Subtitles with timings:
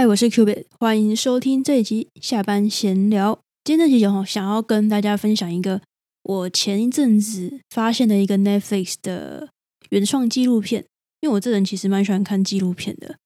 [0.00, 3.38] 嗨，我是 Qubit，欢迎收听这一集下班闲聊。
[3.62, 5.82] 今天这集哦，想要跟大家分享一个
[6.22, 9.50] 我前一阵子发现的一个 Netflix 的
[9.90, 10.86] 原创纪录片。
[11.20, 13.16] 因为我这人其实蛮喜欢看纪录片的，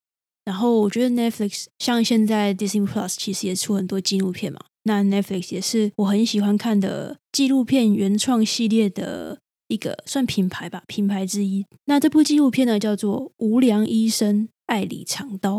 [0.44, 11.64] 然后我觉得 Netflix 像现在 Disney Plus 其实也出很多纪录片嘛，那 Netflix 也是我很喜欢看的纪录片原创系列的一个算品牌吧，品牌之一。
[11.84, 15.58] 那这部纪录片呢叫做《无良医生爱里藏刀》。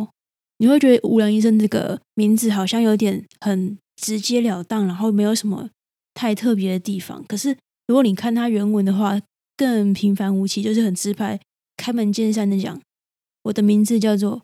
[0.58, 5.70] 你会觉得无良医生这个名字好像有点很直截了当，然后没有什么
[6.14, 7.24] 太特别的地方。
[7.28, 9.20] 可是如果你看他原文的话，
[9.58, 11.40] 更平凡无奇，就是很直白、
[11.78, 12.82] 开门见山的讲
[13.44, 14.42] ：“我的名字叫做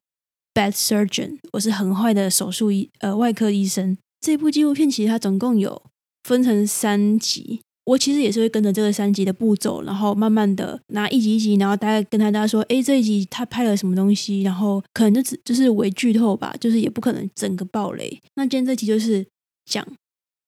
[0.53, 5.84] Bad Surgeon，我是很坏的手术医呃外科医生。”这部纪录片其实它总共有
[6.23, 7.62] 分成三集。
[7.84, 18.21] 我其实也是会跟着这个三集的步骤，然后慢慢的拿一集一集，然后大概跟大家说，哎，这一集他拍了什么东西，然后可能就只就是为剧透吧，就是也不可能整个爆雷。
[18.35, 19.26] 那今天这集就是
[19.65, 19.85] 讲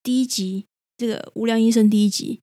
[0.04, 2.40] 第一集这个无良医生第一集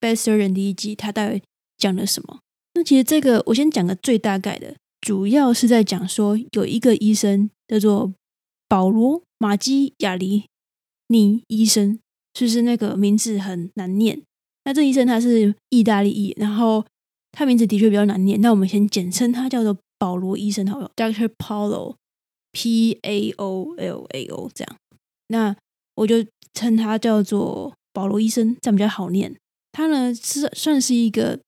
[0.00, 1.40] ，Bad Surgeon 第一集，他到底
[1.78, 2.40] 讲了什么？
[2.74, 8.12] 那其实这个我先讲个最大概的，主要是在讲说有一个医生叫做
[8.66, 10.46] 保罗马基亚里
[11.06, 12.00] 尼医生，
[12.34, 14.22] 就是那个名字很难念。
[14.64, 16.84] 那这医生他是意大利裔，然后
[17.32, 24.76] 他名字的确比较难念，那我们先简称他叫做保罗医生好了，Doctor Paulo，P A O L A O 这样。
[25.28, 25.56] 那
[25.96, 26.24] 我就
[26.54, 29.36] 称他叫做保罗医生，这样比较好念。
[29.72, 31.40] 他呢是算是一个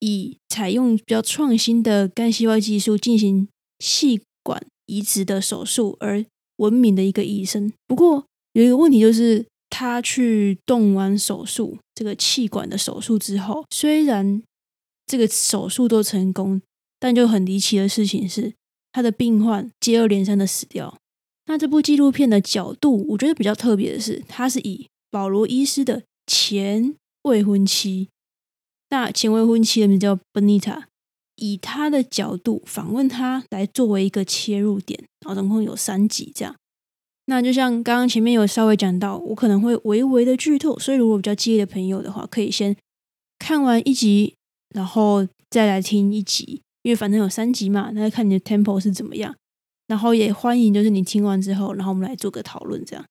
[0.00, 6.24] 以采用比较创新的干细胞技术进行气管移植的手术而
[6.56, 7.72] 闻名的一个医生。
[7.86, 9.46] 不过有一个问题就是。
[9.74, 14.42] 他去动完手术，这个气管的手术之后，虽然
[15.06, 16.60] 这个手术都成功，
[17.00, 18.52] 但就很离奇的事情是，
[18.92, 20.98] 他的病患接二连三的死掉。
[21.46, 28.10] 那这部纪录片的角度，我觉得比较特别的是，他是以保罗医师的前未婚妻，
[28.90, 30.82] 那前未婚妻的名字叫 Benita，
[31.36, 36.54] 以他的角度访问他，来作为一个切入点，然后总共有三集这样。
[37.26, 42.76] 那就像刚刚前面有稍微讲到，我可能会微微的剧透，所以如果比较介意的朋友的话，可以先
[43.38, 44.34] 看完一集，
[44.74, 49.36] 然后再来听一集，因为反正有三集嘛，那看你的 tempo 是怎么样。
[49.86, 53.04] 然后也欢迎就是你听完之后，然后我们来做个讨论，这样。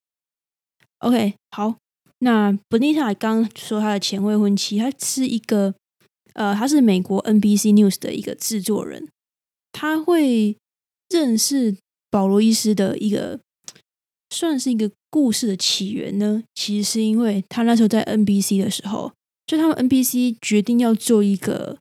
[1.00, 1.76] OK，好。
[2.20, 5.74] 那 Benita 刚说他的前未婚妻，他是一个
[6.34, 9.08] 呃，他是美国 NBC News 的一个制作人，
[9.72, 10.58] 他会
[11.10, 11.78] 认识
[12.10, 13.40] 保罗医师的一个。
[14.34, 19.12] 算是一个故事的起源呢，其实是因为他那时候在 NBC 的时候，
[19.46, 21.78] 就他们 NBC 决定要做一个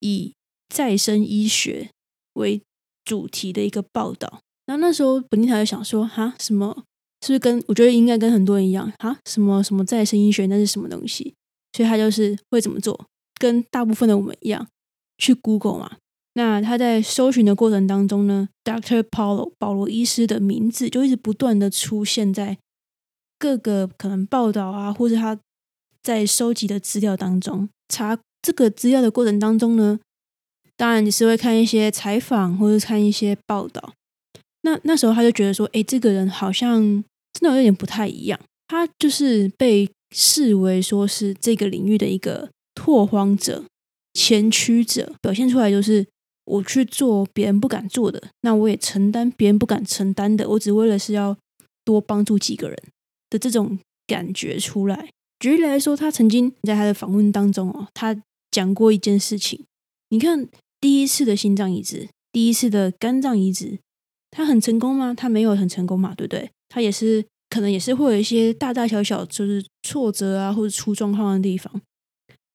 [0.00, 0.32] 以
[0.68, 1.90] 再生医学
[2.32, 2.62] 为
[3.04, 4.40] 主题的一个报道。
[4.64, 6.84] 然后那时候本尼塔就想说：“哈，什么？
[7.20, 8.90] 是不是跟我觉得应该跟很多人一样？
[8.98, 11.34] 哈，什么什么再生医学那是什么东西？”
[11.76, 13.06] 所以他就是会怎么做，
[13.38, 14.66] 跟大部分的我们一样，
[15.18, 15.96] 去 Google 嘛。
[16.34, 22.56] 那他在搜寻的过程当中呢，Doctor Paulo 保罗医师的名字就一直不断的出现在
[23.38, 25.38] 各个可能报道啊，或者他
[26.02, 27.68] 在收集的资料当中。
[27.90, 30.00] 查这个资料的过程当中呢，
[30.74, 33.92] 当然你是会看一些采访或者看一些报道。
[34.62, 36.80] 那那时候他就觉得说，哎，这个人好像
[37.34, 38.40] 真的有点不太一样。
[38.68, 43.64] 他就是被视为说是这个领域的一个拓荒者、
[44.14, 46.06] 前驱者，表现出来就是。
[46.44, 50.48] 我去做别人不敢做的，那我也承担别人不敢承担的。
[50.50, 51.36] 我只为了是要
[51.84, 52.76] 多帮助几个人
[53.30, 55.10] 的这种感觉出来。
[55.38, 58.20] 举例来说，他曾经在他的访问当中哦，他
[58.50, 59.64] 讲过一件事情。
[60.08, 60.48] 你看，
[60.80, 63.78] 第一次的心脏移植，第一次的肝脏移植，
[64.30, 65.14] 他很成功吗？
[65.14, 66.50] 他没有很成功嘛，对不对？
[66.68, 71.80] 他也是可能也是会有一些大大小小就是挫折啊，或者出状况的地方。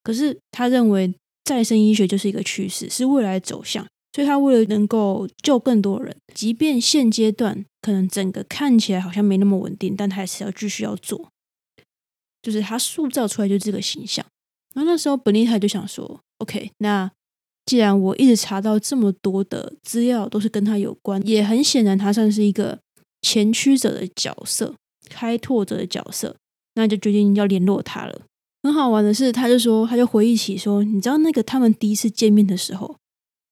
[0.04, 1.14] 可是他认为。
[1.48, 11.30] 再生医学就是一个趋势，是未来走向，所以他为了能够救更多人，即便现阶段可能整个看起来好像没那么稳定，但他还是要继续要做，
[12.42, 14.26] 就是他塑造出来就这个形象。
[14.76, 17.10] 然后那时候本尼泰就想说：“OK，那
[17.66, 22.78] 既然我一直查到这么多的资料都是跟他有关，也很显然他算是一个
[23.22, 24.76] 前驱者的角色、
[25.10, 26.36] 开拓者的角色，
[26.76, 28.24] 那就决定要联络他了。”
[28.68, 32.98] 很好玩的是，他就说，他就回忆起说，你知道那个他们第一次见面的时候，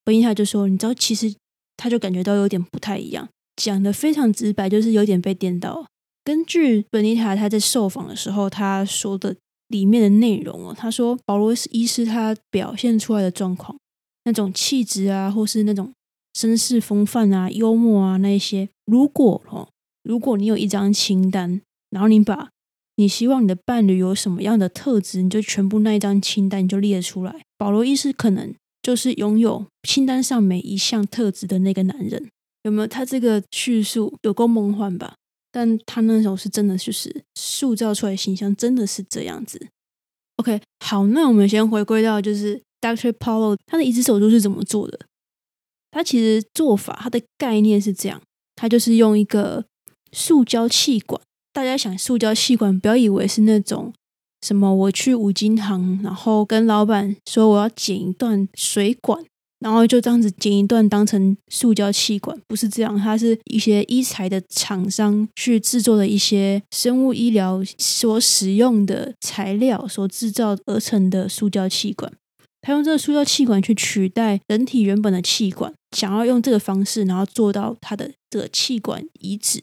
[0.04, 1.34] 本尼塔就说，你知道其实
[1.78, 5.86] 他就感觉到有点不太一样，讲的非常直白，就是有点被电到。
[6.26, 9.36] 根据本尼塔他在受访的时候他说的
[9.70, 13.78] 里面的内容哦，他说保罗斯医师他表现出来的状况，
[14.26, 15.94] 那种气质啊，或是那种
[16.34, 18.68] 绅士风范啊、幽默啊那一些。
[18.86, 19.70] 如果哦，
[20.04, 22.50] 如果你有一张清单，然后你把
[22.97, 27.42] 你希望你的伴侣有什么样的特质，你就全部那一张清单你就列出来。
[27.57, 32.30] 保罗医师可能就是拥有清单上每一项特质的那个男人，
[32.63, 32.88] 有没有？
[32.88, 35.15] 他这个叙述有够梦幻吧？
[35.51, 39.68] 但他那时候是真的，就是塑造出来形象真的是这样子。
[40.38, 45.00] OK，好，那我们先回归到就是 Doctor Paulo 他的移植手术是怎么做的？
[45.92, 48.21] 他其实做法，他的概念是这样，
[48.56, 49.65] 他就是用一个
[50.12, 51.21] 塑胶气管。
[51.56, 53.94] 大家想塑胶气管，不要以为是那种
[54.46, 59.24] 什么我去五金行，然后跟老板说我要剪一段水管，
[59.62, 72.12] 然后就这样子剪一段当成塑胶气管，不是这样，它是一些医材的厂商去制作的一些生物医疗所使用的材料所制造而成的塑胶气管。
[72.62, 79.62] 他用这个塑胶气管去取代人体原本的气管，想要用这个方式，然后做到他的这个气管移植。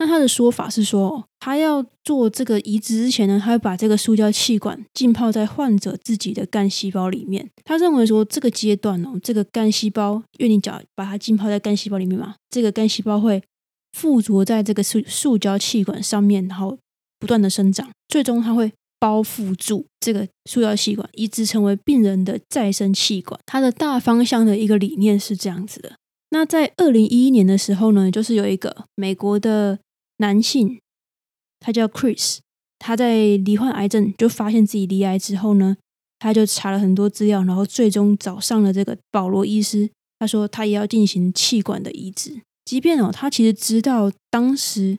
[0.00, 7.50] 那他的说法是说，他要做这个移植之前呢，他会把这个塑胶气管浸泡在患者自己的干细胞里面。
[7.64, 13.42] 他认为说，这个阶段哦，这个干细胞，因为你讲把它浸泡在干细胞里面嘛，这个干细胞会
[13.92, 16.78] 附着在这个塑塑胶气管上面，然后
[17.18, 23.38] 不断的生长，最终它会包覆住这个塑胶气管，移植成为病人的再生气管。
[23.44, 25.92] 它的大方向的一个理念是这样子的。
[26.30, 29.78] 那在二零一一年的时候呢，就是有一个美国的。
[30.20, 30.78] 男性，
[31.58, 32.38] 他叫 Chris，
[32.78, 35.76] 他在罹患癌症，就发现自己罹癌之后呢，
[36.18, 39.90] 他就查了很多资料，然后最终找上了这个保罗医师。
[40.18, 44.98] 他说他也要进行气管的移植，即便哦，他其实知道当时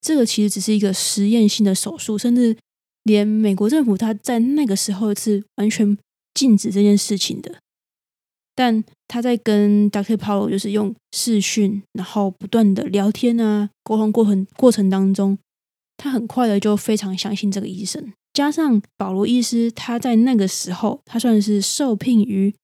[0.00, 2.56] 这个其实只是一个实验性的手术，甚至
[3.04, 5.96] 连美国政府他在那个时候是完全
[6.34, 7.60] 禁止这件事情的。
[8.56, 10.16] 但他在跟 Dr.
[10.16, 15.38] Paul 就是用视讯，然后不断的聊天啊，沟通过程过程当中，
[15.96, 18.12] 他很快的就非常相信这个医生。
[18.32, 22.54] 加上保罗医师，他在那个时候，他算是受聘于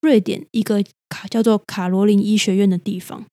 [0.00, 3.24] 瑞典一个卡叫做卡罗琳医学院的地方。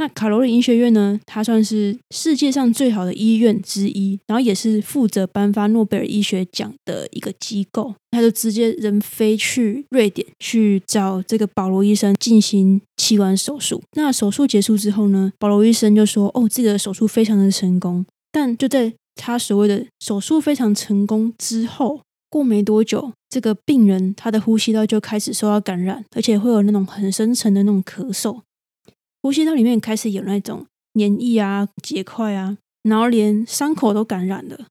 [0.00, 1.20] 那卡罗琳医学院呢？
[1.26, 7.94] 它算是世界上最好的医院之一，然后也是负责颁发诺贝尔医学奖的一个机构。
[8.10, 13.82] 他就直接人飞去瑞典去找这个保罗医生进行器官手术。
[13.92, 22.00] 那手术结束之后呢，保罗医生就说：“哦，这个手术非常的成功。”但就在他所谓的手术非常成功之后，
[22.30, 28.40] 过没多久，这个病人他的呼吸道就开始受到感染，而且会有那种很深沉的那种咳嗽。
[29.22, 34.66] 呼吸道里面开始有那种黏液啊、结块啊，然后连伤口都感染了，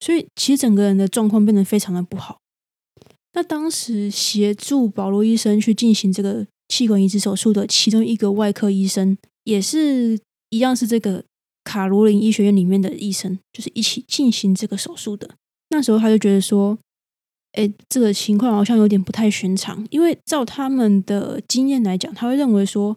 [0.00, 2.38] 所以其实整个人的状况变得非常的不好。
[3.32, 10.18] 那当时协助保罗医生去进行这个气管移植手术的其中一个外科医生，也是
[10.50, 11.24] 一样是这个
[11.64, 15.28] 卡罗琳医学院里面的医生，就是一起进行这个手术的。
[15.70, 16.78] 那时候他就觉得说，
[17.52, 22.96] 哎，这个情况好像有点不太寻常，因为照他们的经验来讲，他会认为说。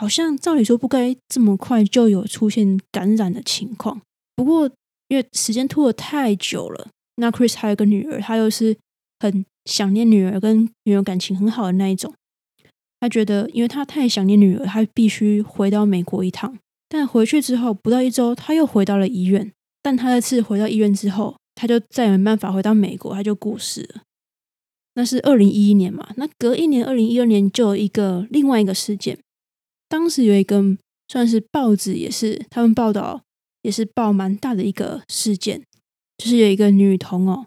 [0.00, 4.00] 好像照理说不该这么快就有出现感染的情况，
[4.34, 4.66] 不过
[5.08, 8.74] 因为时间拖得太久了，那 Chris 还有个女儿，他又是
[9.18, 12.14] 很想念女儿，跟女儿感情很好的那一种，
[12.98, 16.56] 他觉得因为他太想念女儿，他必须回到美国一趟。
[16.88, 19.52] 但回去之后不到一周，他又回到了医院。
[19.82, 24.00] 但他那次回到医院之后，他就再也没办法回到美国，他就过世了。
[24.94, 26.08] 那是二零一一年嘛？
[26.16, 29.18] 那隔一年，二零一二年就有一个另外一个事件。
[29.90, 30.78] 当时有一个
[31.08, 33.24] 算是报纸，也是他们报道，
[33.62, 35.64] 也是报蛮大的一个事件，
[36.16, 37.46] 就是有一个女童哦，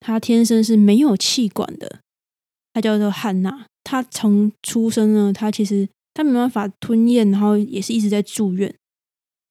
[0.00, 2.00] 她天生是没有气管的，
[2.72, 3.66] 她叫做汉娜。
[3.84, 8.74] 她从出生呢，她其实她没办法吞咽，然后也是一直在住院。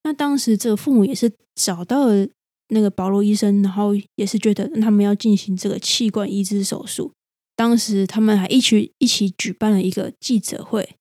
[0.04, 2.28] 那当时这个父母也是找到了
[2.70, 7.12] 那个保罗医生，然后也是觉得他们要进行这个气管移植手术。
[7.56, 10.96] 当时他们还一起一起举办了一个记者会。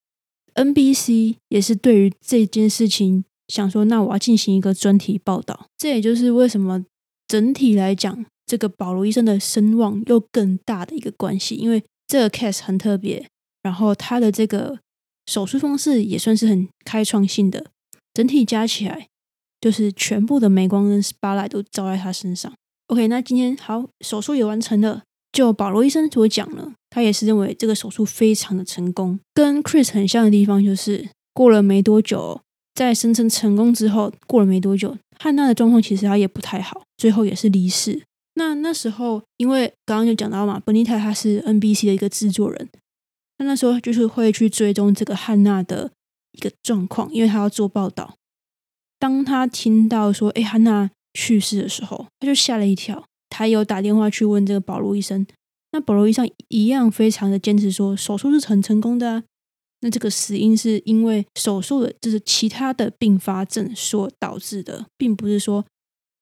[0.54, 5.68] NBC 也是对于这件事情想说，那我要进行一个专题报道。
[5.76, 6.84] 这也就是为什么
[7.26, 11.54] 整体来讲，这个保罗医生的声望又更大的一个关系。
[11.56, 13.26] 因为这个 case 很特别，
[13.62, 14.78] 然后他的这个
[15.26, 17.66] 手术方式也算是很开创性的。
[18.12, 19.08] 整体加起来，
[19.60, 22.52] 就是全部的镁光灯 spotlight 都照在他身上。
[22.86, 25.02] OK，那今天好，手术也完成了。
[25.34, 32.40] 就保罗医生所讲呢，他也是认为这个手术非常的成功，跟 Chris 很像的地方就是过了没多久，
[32.72, 38.04] 在声称成功之后，过了没多久，汉娜的状况其实他也不太好，最后也是离世。
[38.34, 42.68] 那那时候因为刚刚就讲到嘛，本尼泰他是 NBC 的一个制作人，
[43.36, 45.90] 他那时候就是会去追踪这个汉娜的
[46.30, 48.14] 一个状况，因为他要做报道。
[49.00, 53.04] 当他听到说“哎，汉娜去世”的时候，他就吓了一跳。
[53.36, 55.26] 他有打电话去问这个保罗医生，
[55.72, 59.24] 那保罗医生一样非常的坚持说手术是很成功的啊。
[59.80, 65.64] 那这个死因是因为手术的，就是其他的并发症所导致的，并不是说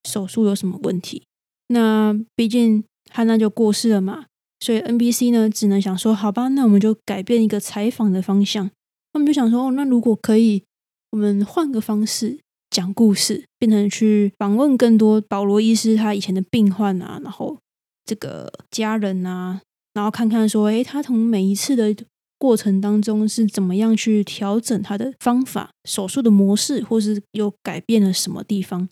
[0.09, 1.23] 手术有什么问题。
[1.69, 4.25] 那毕竟汉娜就过世了嘛。
[4.61, 8.71] 所以 NBC 呢，只能想说，好吧，那我们就改变一个采访的方向。
[9.12, 10.62] 他们就想说，哦，那如果可以，
[11.11, 12.38] 我们换个方式
[12.73, 17.59] 讲故事，变成去访问更多保罗医师他以前的病患啊，然后
[18.07, 19.61] 这个家人啊，
[19.93, 21.95] 然后看看说，诶，他从每一次的
[22.38, 28.88] 过程当中是怎么样去调整他的方法、手术的模式，或是又改变了什么地方，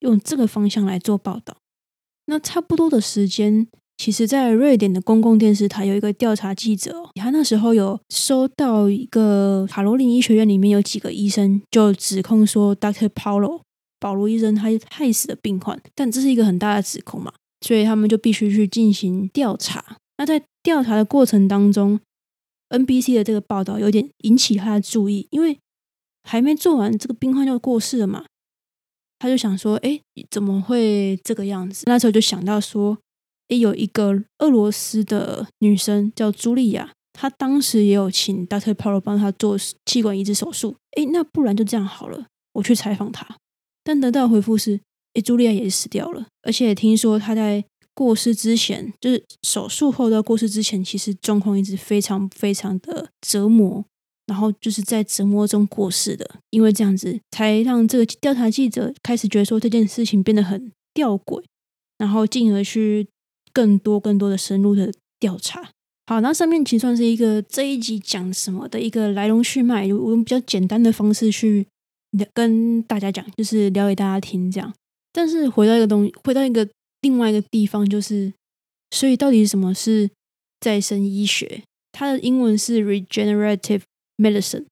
[0.00, 1.56] 用这个方向来做报道。
[2.26, 3.68] 那差不多的时间。
[4.00, 13.10] 其实，在瑞典的公共电视台有一个调查记者，他那时候有收到一个卡罗琳医学院里面有几个医生就指控说，Dr.
[13.10, 13.60] Paulo
[13.98, 17.30] 保罗医生他害死了病患，但这是一个很大的指控嘛，
[17.60, 19.98] 所以他们就必须去进行调查。
[20.16, 22.00] 那在调查的过程当中
[22.70, 25.58] ，NBC 的这个报道有点引起他的注意，因为
[26.22, 28.24] 还没做完，这个病患就过世了嘛，
[29.18, 31.84] 他就想说，哎，怎么会这个样子？
[31.84, 32.96] 那时候就想到说。
[33.50, 38.72] 诶，有一个俄罗斯的女生叫茱莉亚，她当时也有请 Dr.
[38.72, 40.76] Paulo 帮她做气管移植手术。
[40.96, 43.26] 诶，那不然就这样好了，我去采访她。
[43.82, 44.80] 但得到回复是，
[45.14, 53.84] 诶，茱莉亚也死掉了，而且听说她在过世之前，就是手术后到过世之前，其实状况一直非常非常的折磨，
[54.26, 56.36] 然后就是在折磨中过世的。
[56.50, 61.42] 因为这样子，才让这个调查记者开始觉得说这件事情变得很吊诡，
[61.98, 63.08] 然后进而去。
[63.52, 65.70] 更多更多的深入的调查。
[66.06, 71.64] 好，那上面其实算是一个这一集讲什么的一个来龙去脉，我用比较简单的方式去
[72.32, 74.74] 跟大家讲，就是聊给大家听这样。
[75.12, 76.68] 但是回到一个东，回到一个
[77.02, 78.32] 另外一个地方，就是
[78.90, 80.10] 所以到底什么是
[80.58, 81.62] 再生医学？
[81.92, 83.82] 它的英文是 regenerative
[84.16, 84.64] medicine。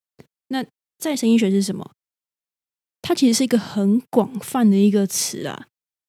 [0.49, 0.65] 那
[0.99, 1.89] 再生医学是什么？
[3.01, 5.67] 它其实是一个很广泛的一个词啊，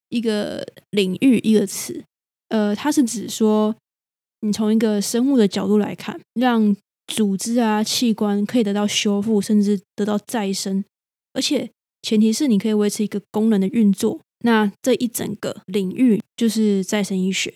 [0.09, 2.03] 一个领域，一个词。
[2.50, 3.75] 呃，它是指说，
[4.41, 6.75] 你从一个生物的角度来看，让
[7.08, 10.84] 组织啊、器官可以得到修复，甚至得到再生，
[11.34, 11.70] 而且
[12.01, 14.20] 前提是你可以维持一个功能的运作。
[14.44, 17.53] 那这一整个领域就是再生医学，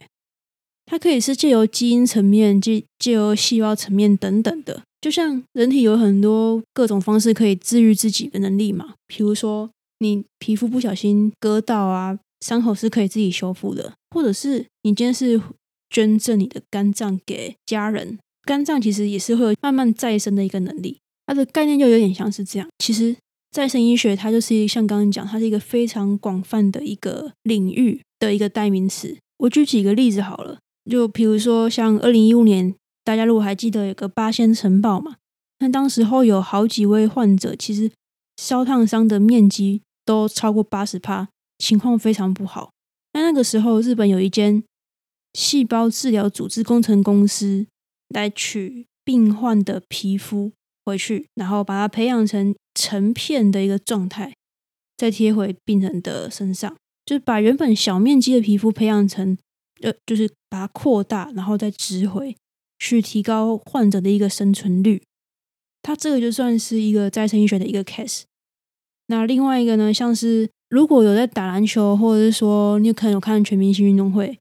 [0.86, 4.84] 它可以是借由基因层面、借借由细胞层面等等的。
[5.02, 9.70] 就像人体有很多各种方式可以治愈自己的能力嘛，比如说
[10.00, 12.20] 你皮肤不小心割到啊。
[12.44, 15.42] 伤口是可以自己修复的，或者是你今天是
[15.90, 21.00] 捐赠你的肝脏给家人，肝脏其实也是会有慢慢再生的一个能力。
[21.26, 22.68] 它的概念就有点像是这样。
[22.78, 23.16] 其实
[23.50, 29.18] 再生医学它就是像刚刚讲，它是一个非常广泛的一个领域的一个代名词。
[29.38, 35.16] 我举几个例子好了，就比如说像二零一五年，大家如果还记得有个八仙城堡嘛，
[35.60, 37.90] 那当时候有好几位患者，其实
[38.38, 41.30] 烧烫伤的面积都超过八十帕。
[41.60, 42.72] 情况非常不好。
[43.14, 44.64] 那那个时候，日本有一间
[45.34, 47.68] 细胞治疗组织工程公司
[48.10, 50.52] 来取病患的皮肤
[50.84, 54.34] 回去，然后把它培养成成片的一个状态，
[54.98, 59.38] 再贴回病人的身上，就是把原本小面积的皮肤培养成，
[59.82, 62.36] 呃，就是把它扩大，然后再植回
[62.80, 65.04] 去，提高患者的一个生存率。
[65.84, 68.24] 它这个就算是一个再生医学的一个 case。
[69.08, 70.50] 那另外一个呢，像是。
[70.74, 74.40] 如果有在打篮球，或者是说你可能有看全明星运动会，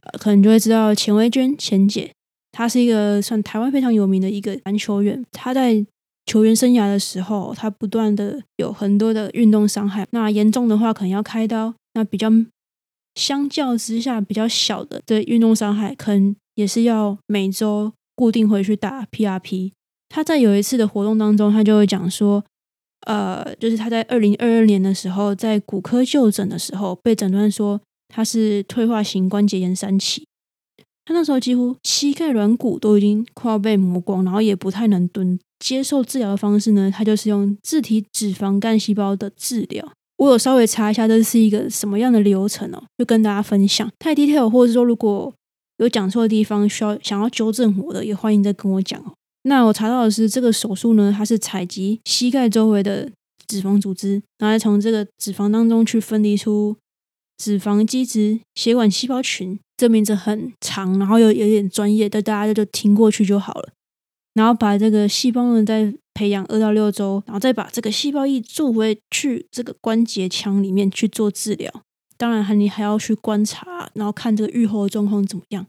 [0.00, 2.10] 呃，可能就会知道钱维娟钱姐，
[2.50, 5.22] 她是一个算台湾非常有名的一个篮球员。
[5.32, 5.84] 她在
[6.24, 11.74] 球员生涯的时候，她不断的有很多的运动伤害，那严重的话可能要开刀。
[11.92, 12.30] 那比较
[13.14, 19.72] 相较之下比较小的的运动伤害，可能也是要每周固定回去打 PRP。
[20.08, 22.42] 他在有一次的活动当中，他就会讲说。
[23.06, 30.26] 呃，就是他在二零二二年的时候，在骨科就诊的时候，被诊断说他是退化型关节炎三期。
[31.06, 35.38] 他那时候几乎膝盖软骨都已经快要被磨光，然后也不太能蹲。
[35.58, 39.90] 接受治疗的方式呢，他就是用自体脂肪干细胞的治疗。
[40.18, 43.90] 我有稍微查一下，这是一个什么样的流程哦，就跟大家分享。
[43.98, 45.32] 太 detail，或者说如果
[45.78, 49.14] 有讲错的地方，需要想要纠正我的，也欢迎再跟我讲哦。
[49.42, 53.10] 那我查到的是，这个手术呢，它是采集膝盖周围的
[53.46, 56.76] 脂肪组织，然后从这个脂肪当中去分离出
[57.38, 59.58] 脂肪基质血管细胞群。
[59.76, 63.70] 这名字很长，然后又有点专业，但大家就听过去就好了。
[64.34, 71.72] 然后把这个细胞呢再培养二到六周，然后再把这个细胞液注回去这个关节腔里面去做治疗。
[72.18, 75.66] 当然，还你还要去观察，然后看这个愈后的状况怎么样。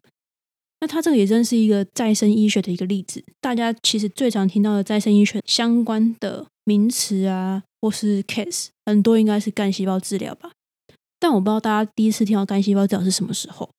[0.81, 3.23] 那它这个也真是一个再生医学的一个例子。
[3.39, 10.51] 大家其实最常听到的再生医学相关的名词啊，或是 case，很多应该是干细胞治疗吧。
[11.19, 13.69] 但我不知道大家第一次听到干细胞治疗是什么时候。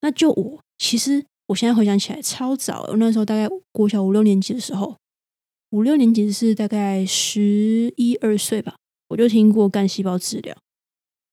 [0.00, 4.96] 那就我，其实我现在回想起来超早，那时候大概国小五六年级的时候，
[5.70, 8.76] 五六年级是大概十一二岁吧，
[9.08, 10.56] 我就听过干细胞治疗。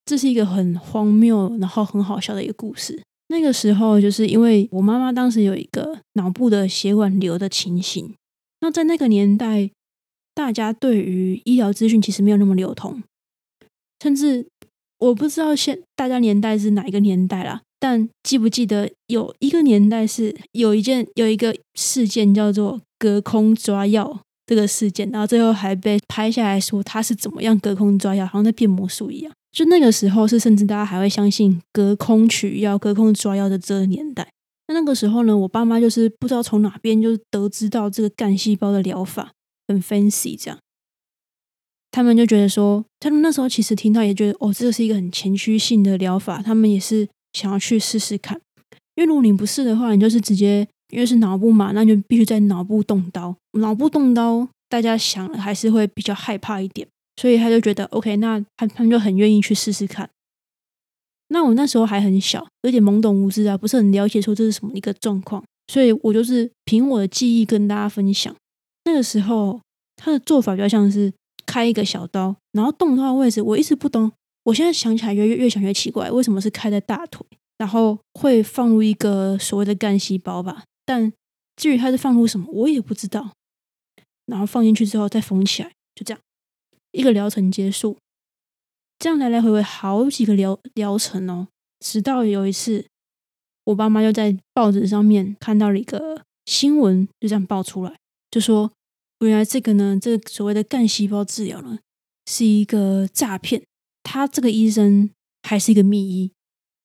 [0.03, 3.03] 这是一个很荒谬，然后很好笑的一个故事。
[3.27, 8.13] 那个时候，就是因为我妈妈当时有一个脑部的血管瘤的情形。
[8.61, 9.69] 那在那个年代，
[10.33, 13.03] 大家对于医疗资讯其实没有那么流通，
[14.01, 14.47] 甚至
[14.99, 17.61] 我不知道现大家年代是哪一个年代啦。
[17.79, 29.31] 但记不记得有一个年代是有一件有一个事件叫做隔空抓药这个事件，然后最后还被拍下来说他是怎么样隔空抓药，好像在变魔术一样。
[29.55, 34.27] 就那个时候是，甚至大家还会相信隔空取药、隔空抓药的这个年代。
[34.67, 39.31] 那那个时候呢，我爸妈就是不知道从哪边就得知到这个干细胞的疗法
[39.69, 40.59] 很 fancy，这样，
[41.89, 48.41] 他们就觉得说，他们那时候其实听到也觉得，哦，这个是一个很前驱性的疗法，他们也是想要去试试看。
[48.95, 53.33] 因为如果你不是的话，你就是直接因为是脑部嘛，那就必须在脑部动刀。
[53.53, 56.85] 脑部动刀，大家想了还是会比较害怕一点。
[57.15, 60.09] 所以他就觉得 OK，那他他们就很愿意去试试看。
[61.29, 68.35] 那我那时候还很小，有点懵懂无知啊，不是很了解说这是什么一个状况，所以我就是凭我的记忆跟大家分享。
[68.83, 69.59] 那个时候
[69.95, 71.11] 他的做法比较像是
[71.45, 74.11] 开一个小刀，然后动刀的位置我一直不懂。
[74.43, 77.25] 我现在想起来越越想越奇怪，为什么是开在大腿，
[77.57, 80.63] 然后会放入一个所谓的干细胞吧？
[80.85, 81.11] 但
[81.55, 83.31] 至于它是放入什么，我也不知道。
[84.27, 86.21] 然后放进去之后再缝起来，就这样。
[86.95, 87.97] 一个疗程结束，
[88.97, 91.49] 这样来来回回好几个疗疗程哦。
[91.81, 92.87] 直到有一次，
[93.65, 97.93] 我爸妈就在报纸上面看到了一个新闻，就这样爆出来，
[98.31, 98.71] 就说
[99.19, 101.79] 原来这个呢，这个所谓的干细胞治疗呢，
[102.25, 103.61] 是一个诈骗。
[104.01, 105.09] 他这个医生
[105.43, 106.31] 还是一个秘医，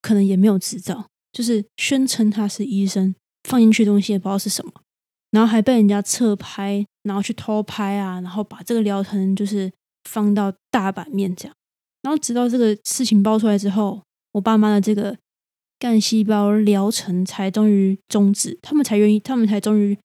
[0.02, 4.72] 可能也没有执照，就是宣称他是医生，放进去的东西也不知道是什么，
[5.30, 9.70] 然后还被人家侧拍，然后去偷拍啊，然后把这个疗程就是。
[10.04, 11.54] 放到大版面这样，
[12.02, 15.16] 然后直到这个事情爆出来之后，我爸妈的这个
[15.78, 19.96] 干细胞疗程才终于终止，他们才愿意，他们才终于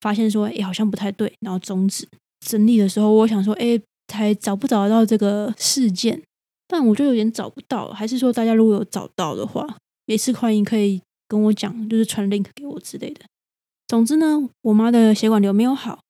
[0.00, 2.08] 发现说，哎，好像不太对，然后终止。
[2.40, 6.22] 整理的时候，我想说，哎，才找不找得到这个事件？
[6.68, 9.66] 但我就有点找不到，还是说大家如果有找到的话，
[10.06, 13.20] 也是欢迎可以跟我讲，就是传 link 给我之类的。
[13.88, 16.00] 总之呢，我妈的血管瘤没有好。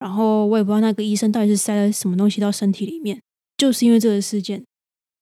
[0.00, 3.22] 然后我也不知道那个医生到底是塞了什么东西到身体里面，
[3.56, 4.64] 就是因为这个事件，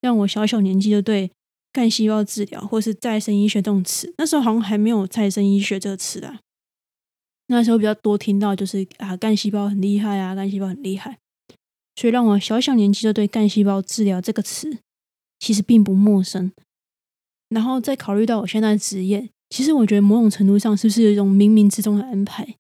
[0.01, 1.31] 让我小小年纪就对
[1.73, 6.41] 干细胞治疗或是再生医学这种词，那时候好像还没有再生医学这个词啊。
[7.49, 11.19] 那时候比较多听到就是啊干细胞很厉害啊，干细胞很厉害，
[11.97, 14.79] 所以让我小小年纪就对干细胞治疗这个词
[15.41, 16.53] 其实并不陌生。
[17.49, 22.57] 然后再考虑到我现在的职业，其实我觉得某种程度上是不是有一种冥冥之中的安排？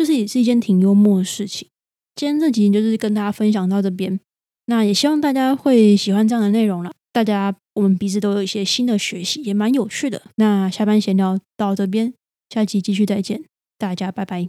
[0.00, 1.68] 就是也是一件挺幽默的事情。
[2.16, 4.18] 今天这集就是跟大家分享到这边，
[4.64, 6.90] 那也希望大家会喜欢这样的内容了。
[7.12, 10.22] 大家我们彼此都有一些新的学习，也蛮有趣的。
[10.36, 12.14] 那下班闲聊到这边，
[12.48, 13.44] 下期继续再见，
[13.76, 14.48] 大家拜拜。